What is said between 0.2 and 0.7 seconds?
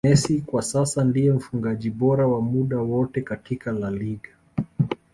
kwa